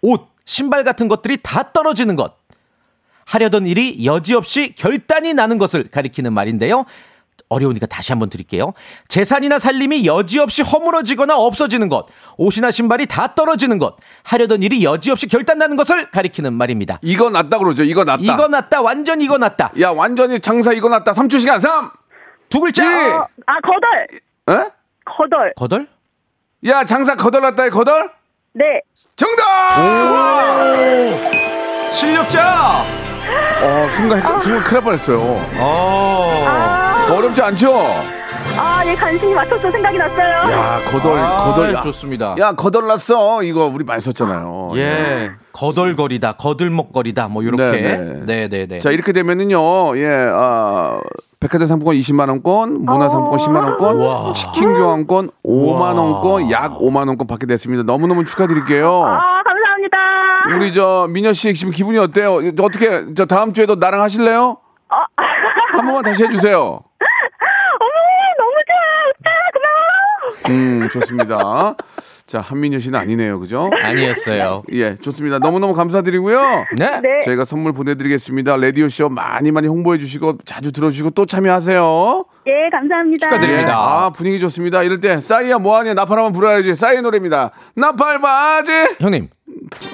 [0.00, 2.34] 옷, 신발 같은 것들이 다 떨어지는 것,
[3.26, 6.85] 하려던 일이 여지없이 결단이 나는 것을 가리키는 말인데요.
[7.48, 8.72] 어려우니까 다시 한번 드릴게요.
[9.08, 12.06] 재산이나 살림이 여지없이 허물어지거나 없어지는 것,
[12.38, 16.98] 옷이나 신발이 다 떨어지는 것, 하려던 일이 여지없이 결단 나는 것을 가리키는 말입니다.
[17.02, 17.85] 이거 났다 그러죠.
[17.85, 18.22] 이거 났다.
[18.22, 19.72] 이거 났다, 완전 이거 났다.
[19.80, 21.12] 야, 완전히 장사 이거 났다.
[21.12, 21.90] 3초 시간 3.
[22.48, 22.85] 두 글자.
[22.85, 23.12] 예.
[23.12, 24.58] 어, 아, 거덜!
[24.61, 24.70] 에?
[25.04, 25.52] 거덜.
[25.56, 25.88] 거덜?
[26.66, 28.11] 야, 장사 거덜 났다의 거덜?
[28.54, 28.64] 네.
[29.16, 29.76] 정답!
[31.90, 33.01] 실력자.
[33.62, 35.18] 어, 순간 헷- 순간 큰일 날 뻔했어요.
[35.58, 36.44] 어.
[36.48, 37.74] 아, 어렵지 않죠?
[38.58, 39.70] 아, 예, 간신히 맞췄어.
[39.70, 40.52] 생각이 났어요.
[40.52, 42.35] 야, 거덜 아, 거덜 야, 좋습니다.
[42.38, 43.42] 야, 거덜 났어.
[43.42, 44.72] 이거 우리 많이 썼잖아요.
[44.76, 45.30] 예.
[45.52, 47.70] 거덜거리다, 거들먹거리다, 뭐, 요렇게.
[47.80, 48.78] 네, 네, 네, 네.
[48.80, 49.96] 자, 이렇게 되면은요.
[49.98, 50.08] 예.
[50.32, 51.00] 아
[51.40, 54.32] 백화점 상품권 20만 원권, 문화 상품권 10만 원권, 우와.
[54.32, 57.82] 치킨 교환권 5만 원권, 약 5만 원권 받게 됐습니다.
[57.85, 59.04] 너무너무 축하드릴게요.
[59.06, 59.20] 아.
[60.55, 62.40] 우리 저 민현 씨 지금 기분이 어때요?
[62.61, 64.59] 어떻게 저 다음 주에도 나랑 하실래요?
[64.88, 66.59] 한 번만 다시 해주세요.
[67.81, 67.92] 어머,
[68.38, 69.33] 너무 좋아.
[69.55, 70.50] 고마워.
[70.50, 71.74] 음, 좋습니다.
[72.26, 73.68] 자, 한민현 씨는 아니네요, 그죠?
[73.83, 74.62] 아니었어요.
[74.72, 75.38] 예, 좋습니다.
[75.38, 76.64] 너무너무 감사드리고요.
[76.78, 77.00] 네.
[77.02, 77.20] 네.
[77.24, 78.57] 저희가 선물 보내드리겠습니다.
[78.57, 82.24] 라디오 쇼 많이 많이 홍보해 주시고 자주 들어주시고 또 참여하세요.
[82.46, 83.26] 예, 감사합니다.
[83.26, 83.68] 축하드립니다.
[83.68, 84.83] 예, 아, 분위기 좋습니다.
[84.83, 86.74] 이럴 때 싸이야 뭐하냐 나팔 한번 불어야지.
[86.74, 87.50] 싸이 노래입니다.
[87.76, 88.72] 나팔 바지.
[89.00, 89.28] 형님.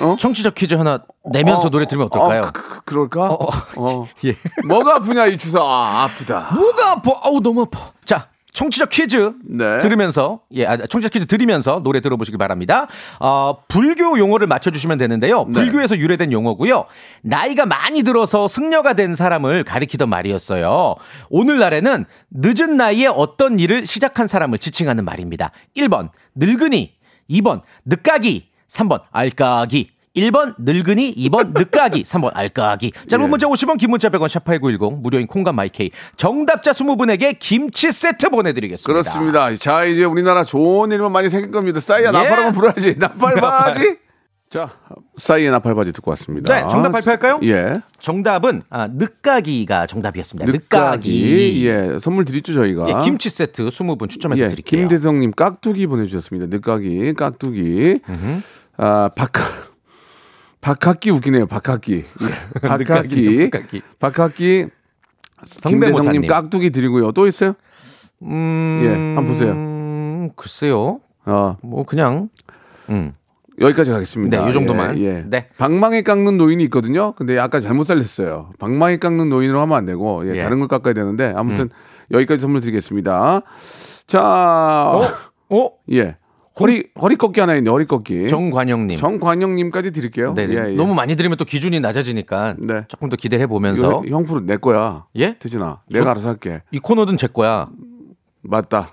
[0.00, 0.16] 어?
[0.18, 2.42] 청취자 퀴즈 하나 내면서 어, 노래 들으면 어떨까요?
[2.42, 3.36] 어, 그, 그, 그럴까?
[3.76, 4.34] 어, 예.
[4.66, 5.60] 뭐가 아프냐 이 주사.
[5.60, 6.50] 아, 아프다.
[6.54, 7.12] 뭐가 아파?
[7.22, 7.92] 아우 너무 아파.
[8.04, 9.78] 자, 청취자 퀴즈 네.
[9.80, 12.88] 들으면서 예, 아, 청취자 퀴즈 들으면서 노래 들어보시기 바랍니다.
[13.20, 15.44] 어, 불교 용어를 맞춰주시면 되는데요.
[15.48, 15.52] 네.
[15.52, 16.86] 불교에서 유래된 용어고요.
[17.22, 20.96] 나이가 많이 들어서 승려가 된 사람을 가리키던 말이었어요.
[21.30, 25.52] 오늘날에는 늦은 나이에 어떤 일을 시작한 사람을 지칭하는 말입니다.
[25.76, 26.96] 1번 늙은이,
[27.30, 29.90] 2번 늦가기, 3번 알까기.
[30.16, 32.92] 1번 늙은이, 2번 늦가기, 3번 알까기.
[33.08, 33.28] 짧은 예.
[33.28, 35.90] 문자 50원, 긴 문자 100원, 샵8910, 무료인 콩과 마이케이.
[36.16, 38.92] 정답자 20분에게 김치 세트 보내드리겠습니다.
[38.92, 39.54] 그렇습니다.
[39.54, 41.78] 자, 이제 우리나라 좋은 일만 많이 생길 겁니다.
[41.78, 42.10] 싸이야 예.
[42.10, 42.96] 나팔 한번 불어야지.
[42.98, 43.34] 나팔.
[43.36, 43.98] 바지.
[44.50, 44.70] 자,
[45.18, 46.52] 싸이의 나팔 바지 듣고 왔습니다.
[46.52, 47.38] 네, 정답 발표할까요?
[47.42, 47.80] 예.
[48.00, 50.50] 정답은 아, 늦가기가 정답이었습니다.
[50.50, 51.10] 늦가기.
[51.10, 51.66] 늦가기.
[51.66, 51.98] 예.
[52.00, 52.86] 선물 드리죠, 저희가.
[52.88, 54.80] 예, 김치 세트 20분 추첨해서 예, 드릴게요.
[54.80, 56.46] 김대성님 깍두기 보내주셨습니다.
[56.48, 58.00] 늦가기, 깍두기.
[58.78, 59.42] 아, 박하,
[60.60, 61.46] 박학기 웃기네요.
[61.46, 62.04] 박학기.
[62.62, 63.82] 예, 박학기.
[63.98, 64.66] 박학기.
[65.44, 66.26] 성대모사님.
[66.26, 67.12] 깍두기 드리고요.
[67.12, 67.54] 또 있어요?
[68.22, 69.52] 음, 예, 한번 보세요.
[69.52, 71.00] 음, 글쎄요.
[71.26, 72.28] 어, 뭐 그냥
[72.88, 73.14] 음.
[73.60, 74.44] 여기까지 가겠습니다.
[74.44, 74.98] 네, 이 정도만.
[74.98, 75.24] 예, 예.
[75.26, 75.48] 네.
[75.58, 77.12] 방망이 깎는 노인이 있거든요.
[77.12, 78.50] 근데 약간 잘못 살렸어요.
[78.60, 80.38] 방망이 깎는 노인으로 하면 안 되고, 예, 예.
[80.38, 80.42] 음.
[80.42, 81.68] 다른 걸 깎아야 되는데, 아무튼
[82.12, 83.42] 여기까지 선물 드리겠습니다.
[84.06, 85.00] 자,
[85.50, 85.70] 어?
[85.92, 86.16] 예.
[86.60, 88.28] 허리, 허리 꺾기 하나 있네, 허리 꺾기.
[88.28, 88.96] 정관영님.
[88.96, 90.34] 정관영님까지 드릴게요.
[90.34, 90.54] 네, 네.
[90.54, 90.74] 예, 예.
[90.74, 92.84] 너무 많이 들으면 또 기준이 낮아지니까 네.
[92.88, 95.06] 조금 더 기대해 보면서 형프로 내 거야.
[95.16, 95.38] 예?
[95.38, 96.62] 태진아, 내가 알아서 할게.
[96.72, 97.68] 이 코너는 제 거야.
[98.42, 98.88] 맞다.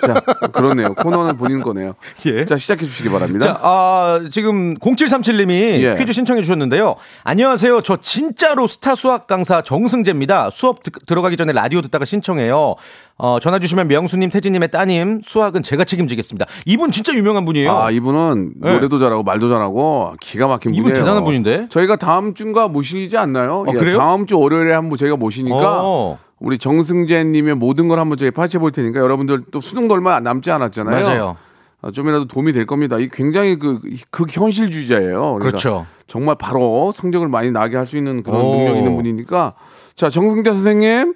[0.00, 0.14] 자,
[0.52, 0.94] 그렇네요.
[0.94, 1.94] 코너는 본인 거네요.
[2.26, 2.44] 예.
[2.44, 3.44] 자, 시작해 주시기 바랍니다.
[3.46, 5.50] 자, 아, 지금 0737님이
[5.82, 5.94] 예.
[5.98, 6.96] 퀴즈 신청해 주셨는데요.
[7.24, 7.80] 안녕하세요.
[7.82, 10.50] 저 진짜로 스타 수학 강사 정승재입니다.
[10.50, 12.74] 수업 듣- 들어가기 전에 라디오 듣다가 신청해요.
[13.16, 16.46] 어, 전화 주시면 명수님, 태진님의 따님 수학은 제가 책임지겠습니다.
[16.66, 17.70] 이분 진짜 유명한 분이에요.
[17.72, 18.72] 아, 이분은 네.
[18.74, 21.04] 노래도 잘하고 말도 잘하고 기가 막힌 이분 분이에요.
[21.04, 21.66] 대단한 분인데?
[21.70, 23.60] 저희가 다음 주인가 모시지 않나요?
[23.60, 23.98] 어, 예, 그래요?
[23.98, 26.18] 다음 주 월요일에 한번 저희가 모시니까 어.
[26.44, 30.50] 우리 정승재 님의 모든 걸 한번 저희 파헤쳐 볼 테니까 여러분들 또 수능도 얼마 남지
[30.50, 31.04] 않았잖아요.
[31.06, 31.36] 맞아요.
[31.80, 32.98] 아, 좀이라도 도움이 될 겁니다.
[32.98, 33.80] 이 굉장히 그
[34.10, 35.16] 극현실주의자예요.
[35.18, 35.86] 그러니까 그렇죠.
[36.06, 38.56] 정말 바로 성적을 많이 나게 할 수 있는 그런 오.
[38.58, 39.54] 능력 있는 분이니까
[39.94, 41.14] 자 정승재 선생님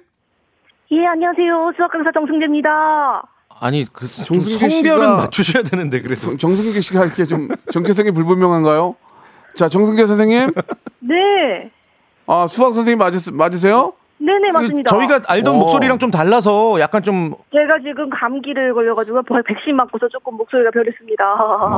[0.91, 1.73] 예, 안녕하세요.
[1.77, 2.69] 수학 강사 정승재입니다.
[3.61, 6.29] 아니, 그, 정승재 성별은 씨가- 맞추셔야 되는데, 그래서.
[6.29, 8.95] 정- 정승재 씨가 이렇게 좀 정체성이 불분명한가요?
[9.55, 10.49] 자 정승재 선생님
[11.01, 11.15] 네.
[12.25, 13.93] 아 수학 선생님 맞으, 맞으세요?
[14.19, 14.89] 네네, 맞습니다.
[14.89, 15.57] 저희가 알던 어.
[15.59, 17.33] 목소리랑 좀 달라서 약간 좀.
[17.51, 21.23] 제가 지금 감기를 걸려가지고 백신 맞고서 조금 목소리가 변했습니다.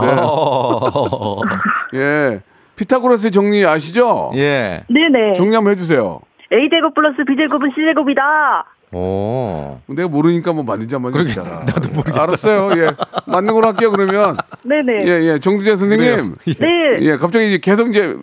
[0.01, 0.21] 네.
[0.21, 1.41] 어.
[1.93, 2.41] 예
[2.75, 4.31] 피타고라스의 정리 아시죠?
[4.35, 4.83] 예.
[4.89, 5.33] 네네.
[5.33, 6.19] 정리 한번 해주세요.
[6.51, 8.65] A제곱 플러스 B제곱은 C제곱이다.
[8.93, 9.79] 오.
[9.87, 11.63] 내가 모르니까 뭐 맞는지 안 맞는지 그러게, 알아.
[11.65, 12.23] 나도 모르겠다.
[12.23, 12.71] 알았어요.
[12.81, 12.91] 예.
[13.25, 14.37] 맞는 걸로 할게요, 그러면.
[14.63, 15.07] 네네.
[15.07, 15.39] 예, 예.
[15.39, 16.35] 정두재 선생님.
[16.59, 16.97] 네.
[17.01, 18.15] 예, 갑자기 이제 계속 이제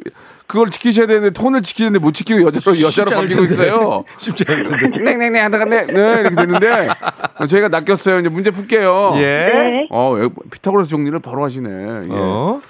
[0.46, 3.44] 그걸 지키셔야 되는데 톤을 지키는데 못 지키고 여자로 여자로 바뀌고.
[3.44, 4.04] 있어요.
[4.18, 4.90] 쉽지 않을 텐데.
[5.04, 6.88] 땡땡땡 하다가 네, 네 이렇게 되는데
[7.48, 8.20] 저희가 낚였어요.
[8.20, 9.12] 이제 문제 풀게요.
[9.16, 9.20] 예.
[9.20, 9.88] 네.
[9.90, 11.68] 어, 왜 피타고라스 정리를 바로 하시네.
[11.70, 12.06] 예.
[12.10, 12.60] 어.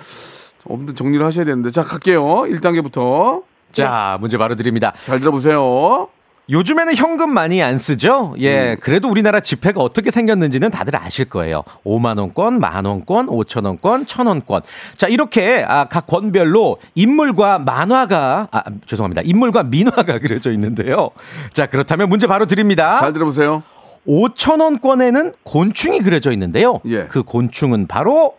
[0.65, 2.23] 없는 정리를 하셔야 되는데 자 갈게요.
[2.25, 4.93] 1단계부터 자, 문제 바로 드립니다.
[5.05, 6.09] 잘 들어보세요.
[6.51, 8.35] 요즘에는 현금 많이 안 쓰죠?
[8.39, 8.77] 예.
[8.81, 11.63] 그래도 우리나라 지폐가 어떻게 생겼는지는 다들 아실 거예요.
[11.85, 14.63] 5만원권, 만원권, 5천원권, 천원권.
[14.97, 19.23] 자, 이렇게 아, 각 권별로 인물과 만화가, 아, 죄송합니다.
[19.25, 21.11] 인물과 민화가 그려져 있는데요.
[21.53, 22.99] 자, 그렇다면 문제 바로 드립니다.
[23.01, 23.63] 잘 들어보세요.
[24.07, 26.81] 5천원권에는 곤충이 그려져 있는데요.
[26.87, 27.05] 예.
[27.09, 28.35] 그 곤충은 바로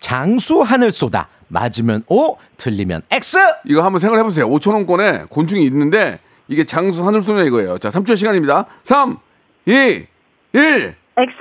[0.00, 1.28] 장수 하늘소다.
[1.48, 3.38] 맞으면 O, 틀리면 X.
[3.64, 4.46] 이거 한번 생각해 보세요.
[4.50, 7.78] 5천 원권에 곤충이 있는데 이게 장수 하늘소녀 이거예요.
[7.78, 8.64] 자, 3초의 시간입니다.
[8.82, 9.18] 3,
[9.66, 10.06] 2, 1.
[10.54, 11.34] X.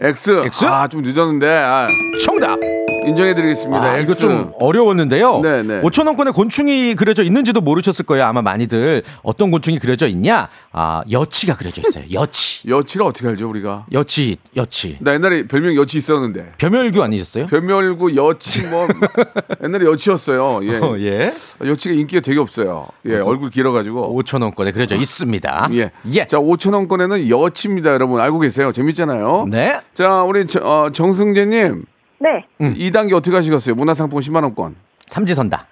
[0.00, 0.30] X.
[0.46, 0.64] X?
[0.64, 1.48] 아, 좀 늦었는데.
[1.48, 1.88] 아,
[2.24, 2.58] 정답.
[3.06, 3.82] 인정해드리겠습니다.
[3.82, 4.14] 아, 이거.
[4.14, 5.40] 좀 어려웠는데요.
[5.40, 5.80] 네, 네.
[5.82, 8.24] 5천 원권에 곤충이 그려져 있는지도 모르셨을 거예요.
[8.24, 10.48] 아마 많이들 어떤 곤충이 그려져 있냐?
[10.72, 12.04] 아 여치가 그려져 있어요.
[12.12, 13.86] 여치, 여치를 어떻게 알죠, 우리가?
[13.92, 14.96] 여치, 여치.
[15.00, 16.52] 나 옛날에 별명 여치 있었는데.
[16.58, 17.46] 벼멸규 아니셨어요?
[17.46, 18.86] 별명이고 여치 뭐
[19.62, 20.60] 옛날에 여치였어요.
[20.64, 20.76] 예.
[20.78, 21.32] 어, 예.
[21.64, 22.86] 여치가 인기가 되게 없어요.
[23.06, 24.20] 예, 얼굴 길어가지고.
[24.22, 25.68] 5천 원권에 그려져 있습니다.
[25.72, 25.90] 예.
[26.12, 26.26] 예.
[26.26, 28.20] 자, 5천 원권에는 여치입니다, 여러분.
[28.20, 28.72] 알고 계세요?
[28.72, 29.46] 재밌잖아요.
[29.50, 29.80] 네.
[29.94, 31.84] 자, 우리 저, 어, 정승재님
[32.18, 32.46] 네.
[32.60, 32.74] 음.
[32.74, 33.74] 2단계 어떻게 하시겠어요?
[33.74, 34.76] 문화상품 10만 원권.
[35.06, 35.66] 삼지선다.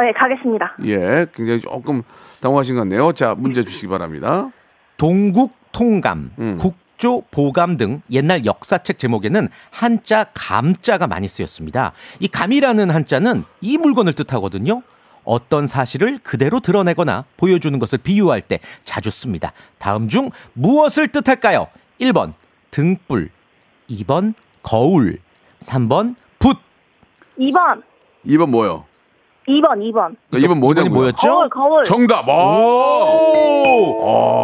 [0.00, 0.76] 네, 가겠습니다.
[0.84, 2.02] 예, 굉장히 조금
[2.40, 3.12] 당황하신 것 같네요.
[3.12, 4.48] 자, 문제 주시기 바랍니다.
[4.96, 6.56] 동국 통감, 음.
[6.58, 11.92] 국조 보감 등 옛날 역사책 제목에는 한자 감자가 많이 쓰였습니다.
[12.20, 14.82] 이 감이라는 한자는 이 물건을 뜻하거든요.
[15.24, 19.52] 어떤 사실을 그대로 드러내거나 보여주는 것을 비유할 때 자주 씁니다.
[19.78, 21.66] 다음 중 무엇을 뜻할까요?
[22.00, 22.32] 1번
[22.70, 23.30] 등불,
[23.90, 25.18] 2번 거울,
[25.60, 26.56] 3번 붓.
[27.38, 27.82] 2번.
[28.26, 28.84] 2번 뭐요?
[29.48, 30.14] 2번, 2번.
[30.32, 30.84] 2번 뭐냐고요?
[30.86, 31.26] 이번이 뭐였죠?
[31.28, 31.84] 거울, 거울.
[31.84, 32.28] 정답.
[32.28, 32.32] 오!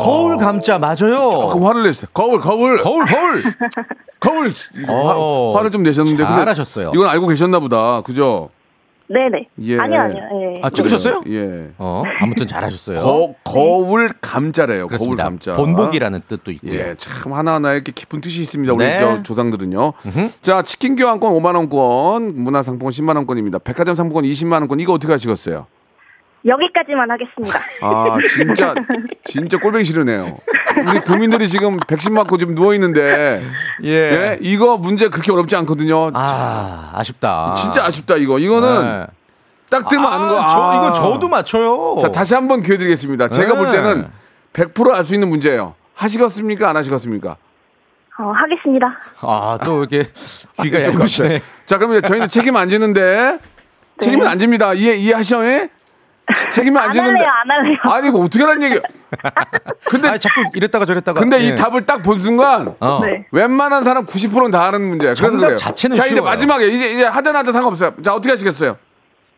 [0.02, 1.30] 거울 감자 맞아요.
[1.30, 2.08] 조금 화를 냈어요.
[2.14, 2.78] 거울, 거울.
[2.78, 3.42] 거울 거울.
[4.20, 4.52] 거울.
[4.88, 5.52] 어.
[5.52, 6.92] 화, 화를 좀 내셨는데 잘하셨어요.
[6.94, 8.00] 이건 알고 계셨나 보다.
[8.00, 8.48] 그죠?
[9.06, 9.48] 네네.
[9.60, 9.78] 예.
[9.78, 10.22] 아니요, 아니요.
[10.40, 10.60] 예.
[10.62, 11.22] 아 찍으셨어요?
[11.28, 11.70] 예.
[11.78, 13.00] 어 아무튼 잘하셨어요.
[13.00, 14.86] 거, 거울 감자래요.
[14.86, 15.24] 거울 그렇습니다.
[15.24, 15.54] 감자.
[15.54, 16.72] 본복이라는 뜻도 있고요.
[16.74, 18.72] 예, 참 하나하나 이렇게 깊은 뜻이 있습니다.
[18.72, 18.98] 우리 네.
[18.98, 19.92] 저 조상들은요.
[20.40, 23.58] 자, 치킨 교환권 5만 원권, 문화상품권 10만 원권입니다.
[23.58, 25.66] 백화점 상품권 20만 원권 이거 어떻게 하시겠어요?
[26.46, 27.58] 여기까지만 하겠습니다.
[27.82, 28.74] 아, 진짜
[29.24, 30.36] 진짜 꼴보기 싫으네요.
[30.86, 33.42] 우리 국민들이 지금 백신 맞고 지금 누워 있는데
[33.84, 34.38] 예.
[34.42, 36.10] 이거 문제 그렇게 어렵지 않거든요.
[36.12, 37.54] 아 아쉽다.
[37.54, 38.38] 진짜 아쉽다 이거.
[38.38, 39.06] 이거는 네.
[39.70, 40.34] 딱 들면 아는 거.
[40.48, 40.76] 저 아.
[40.76, 41.96] 이거 저도 맞춰요.
[42.00, 43.28] 자, 다시 한번 기회 드리겠습니다.
[43.28, 43.58] 제가 네.
[43.58, 44.08] 볼 때는
[44.52, 45.74] 100%알 수 있는 문제예요.
[45.94, 46.68] 하시겠습니까?
[46.68, 47.36] 안 하시겠습니까?
[48.18, 48.86] 어, 하겠습니다.
[49.22, 50.08] 아 또 이렇게
[50.62, 51.40] 귀가 좀 얇으시네.
[51.66, 53.38] 자, 그러면 이제 저희는 책임 안 지는데
[53.98, 54.74] 책임은 안 집니다.
[54.74, 55.44] 이해 이해하셔?
[55.46, 55.70] 예?
[56.52, 57.18] 책임은 안안 지는데.
[57.24, 57.76] 할래요, 안 할래요.
[57.82, 58.80] 아니 이거 어떻게 하는 얘기야?
[59.84, 61.20] 근데 아 자꾸 이랬다가 저랬다가.
[61.20, 61.48] 근데 예.
[61.48, 63.00] 이 답을 딱 본 순간 어.
[63.02, 63.26] 네.
[63.30, 65.10] 웬만한 사람 90%는 다 아는 문제야.
[65.14, 65.56] 그래서 정답 그래요.
[65.56, 66.30] 자체는 자, 이제 쉬워요.
[66.30, 67.94] 마지막에 이제 이제 하든 하든 상관없어요.
[68.02, 68.76] 자, 어떻게 하시겠어요?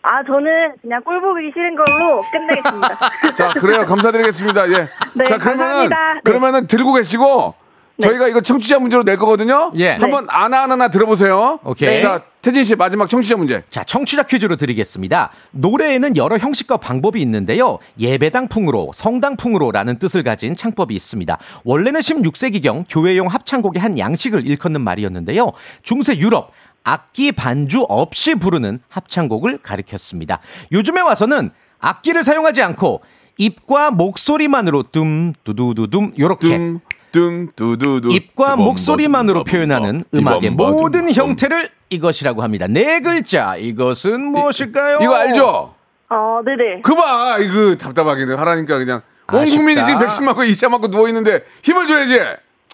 [0.02, 2.98] 아, 저는 그냥 꼴 보기 싫은 걸로 끝내겠습니다.
[3.34, 3.84] 자, 그래요.
[3.84, 4.68] 감사드리겠습니다.
[4.72, 4.88] 예.
[5.14, 6.14] 네, 자, 그러면은 감사합니다.
[6.14, 6.20] 네.
[6.24, 7.54] 그러면은 들고 계시고
[8.00, 9.72] 저희가 이거 청취자 문제로 낼 거거든요.
[9.76, 9.90] 예.
[9.92, 11.58] 한번 하나 하나 들어보세요.
[11.64, 12.00] 오케이.
[12.00, 13.62] 자, 태진 씨 마지막 청취자 문제.
[13.68, 15.30] 자, 청취자 퀴즈로 드리겠습니다.
[15.52, 17.78] 노래에는 여러 형식과 방법이 있는데요.
[17.98, 21.38] 예배당풍으로, 성당풍으로라는 뜻을 가진 창법이 있습니다.
[21.64, 25.52] 원래는 16세기경 교회용 합창곡의 한 양식을 일컫는 말이었는데요.
[25.82, 26.52] 중세 유럽,
[26.84, 30.38] 악기 반주 없이 부르는 합창곡을 가리켰습니다.
[30.70, 33.00] 요즘에 와서는 악기를 사용하지 않고
[33.38, 36.80] 입과 목소리만으로 dum두두두둠 요렇게 뚱,
[37.16, 38.12] 뚱, 두두두.
[38.12, 41.10] 입과 목소리만으로 표현하는 음악의 모든.
[41.10, 42.66] 형태를 이것이라고 합니다.
[42.68, 43.56] 네 글자.
[43.56, 44.98] 이것은 무엇일까요?
[45.00, 45.74] 이거 알죠?
[46.10, 46.82] 어, 네네.
[46.82, 49.00] 그 봐, 이거 답답하게 하라니까 그냥
[49.32, 49.56] 온 아쉽다.
[49.56, 52.20] 국민이 지금 백신 맞고 이자 맞고 누워 있는데 힘을 줘야지.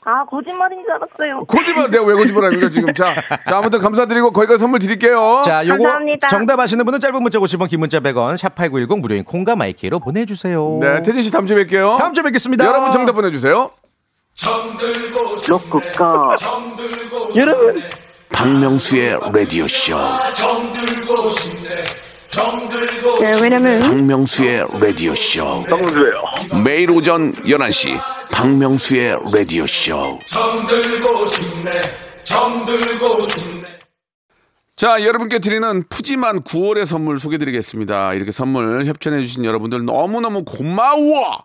[0.05, 1.44] 아, 거짓말인 줄 알았어요.
[1.44, 2.92] 거짓말 내가 왜 거짓말합니까 지금?
[2.94, 3.14] 자,
[3.46, 5.42] 자 아무튼 감사드리고 거기가 선물 드릴게요.
[5.44, 6.26] 자, 요거 감사합니다.
[6.26, 10.78] 정답 아시는 분은 짧은 문자 50원, 긴 문자 100원, 샵 8910 무료인 콩과 마이키로 보내주세요.
[10.81, 11.98] 네, 태진 씨 다음 주에 뵐게요.
[11.98, 12.66] 다음 주에 뵙겠습니다.
[12.66, 13.70] 여러분 정답 보내주세요.
[15.49, 16.37] 로쿠꺼.
[17.37, 17.83] 여러분.
[18.33, 19.97] 박명수의 라디오 쇼.
[23.21, 25.62] 네, 왜냐면 박명수의 라디오 쇼.
[25.64, 26.23] 박명수예요.
[26.64, 28.01] 매일 오전 11시
[28.33, 30.18] 박명수의 라디오 쇼.
[34.75, 38.14] 자, 여러분께 드리는 푸짐한 9월의 선물 소개드리겠습니다.
[38.14, 41.45] 이렇게 선물 협찬해주신 여러분들 너무너무 고마워!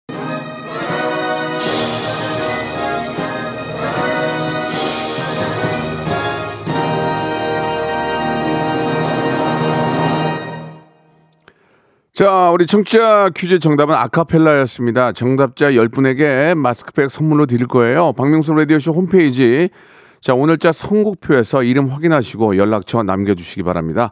[12.21, 15.11] 자, 우리 청취자 퀴즈 정답은 아카펠라였습니다.
[15.13, 18.13] 정답자 10분에게 마스크팩 선물로 드릴 거예요.
[18.13, 19.71] 박명수 라디오쇼 홈페이지.
[20.19, 24.11] 자, 오늘자 선곡표에서 이름 확인하시고 연락처 남겨주시기 바랍니다.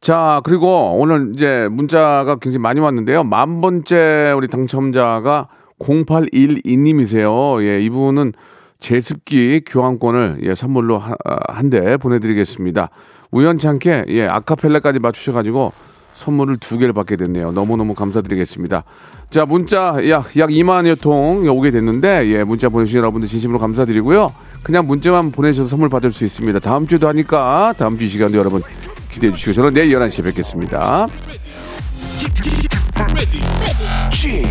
[0.00, 3.22] 자, 그리고 오늘 이제 문자가 굉장히 많이 왔는데요.
[3.22, 7.62] 만 번째 우리 당첨자가 0812님이세요.
[7.62, 8.32] 예, 이분은
[8.80, 11.02] 제습기 교환권을 예, 선물로
[11.48, 12.88] 한 대 보내드리겠습니다.
[13.30, 15.74] 우연찮게 예, 아카펠라까지 맞추셔가지고
[16.16, 17.52] 선물을 두 개를 받게 됐네요.
[17.52, 18.84] 너무너무 감사드리겠습니다.
[19.30, 24.32] 자, 문자 약, 약 2만여 통 오게 됐는데, 예, 문자 보내주신 여러분들 진심으로 감사드리고요.
[24.62, 26.58] 그냥 문자만 보내셔서 선물 받을 수 있습니다.
[26.60, 28.62] 다음 주도 하니까, 다음 주 이 시간도 여러분
[29.10, 31.06] 기대해 주시고, 저는 내일 11시에 뵙겠습니다.
[34.10, 34.42] G,